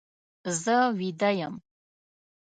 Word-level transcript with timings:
زه 0.61 0.75
ویده 0.97 1.31
یم. 1.41 1.55